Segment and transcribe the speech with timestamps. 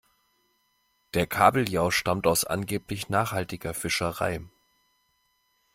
[1.13, 4.41] Der Kabeljau stammt aus angeblich nachhaltiger Fischerei.